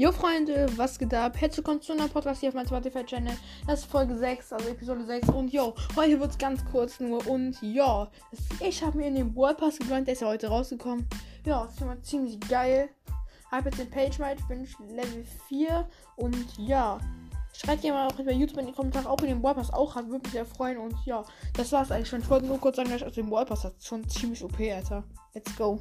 Jo 0.00 0.12
Freunde, 0.12 0.66
was 0.78 0.98
geht 0.98 1.12
ab? 1.12 1.38
Herzlich 1.38 1.58
willkommen 1.58 1.82
zu 1.82 1.92
einer 1.92 2.08
Podcast 2.08 2.40
hier 2.40 2.48
auf 2.48 2.54
meinem 2.54 2.68
Spotify-Channel. 2.68 3.36
Das 3.66 3.80
ist 3.80 3.90
Folge 3.90 4.16
6, 4.16 4.50
also 4.54 4.70
Episode 4.70 5.04
6. 5.04 5.28
Und 5.28 5.52
jo, 5.52 5.74
heute 5.94 6.18
wird 6.18 6.30
es 6.30 6.38
ganz 6.38 6.64
kurz 6.72 7.00
nur. 7.00 7.26
Und 7.26 7.60
ja, 7.60 8.10
ich 8.60 8.82
habe 8.82 8.96
mir 8.96 9.08
in 9.08 9.16
den 9.16 9.36
World 9.36 9.58
Pass 9.58 9.78
gegönnt, 9.78 10.06
der 10.06 10.14
ist 10.14 10.22
ja 10.22 10.28
heute 10.28 10.46
rausgekommen. 10.46 11.06
Ja, 11.44 11.66
ist 11.66 11.82
immer 11.82 12.00
ziemlich 12.00 12.40
geil. 12.48 12.88
Habe 13.52 13.68
jetzt 13.68 13.78
den 13.78 13.90
Page 13.90 14.18
Might, 14.18 14.38
bin 14.48 14.64
ich 14.64 14.74
Level 14.78 15.22
4. 15.48 15.86
Und 16.16 16.46
ja, 16.56 16.98
schreibt 17.52 17.84
ihr 17.84 17.92
mal 17.92 18.06
auch 18.08 18.14
bei 18.14 18.32
YouTube 18.32 18.58
in 18.58 18.68
die 18.68 18.72
Kommentare, 18.72 19.06
ob 19.06 19.20
ihr 19.20 19.28
den 19.28 19.42
World 19.42 19.58
Pass 19.58 19.70
auch 19.70 19.96
habt. 19.96 20.08
Würde 20.08 20.22
mich 20.22 20.32
sehr 20.32 20.46
freuen. 20.46 20.78
Und 20.78 20.94
ja, 21.04 21.22
das 21.52 21.72
war's 21.72 21.90
eigentlich 21.90 22.08
schon. 22.08 22.20
Ich 22.20 22.30
wollte 22.30 22.46
nur 22.46 22.58
kurz 22.58 22.76
sagen, 22.76 22.88
dass 22.88 23.02
ich 23.02 23.06
aus 23.06 23.12
dem 23.12 23.30
World 23.30 23.48
Pass 23.48 23.64
hat 23.64 23.74
schon 23.82 24.08
ziemlich 24.08 24.42
OP, 24.42 24.58
Alter. 24.60 25.04
Let's 25.34 25.54
go. 25.56 25.78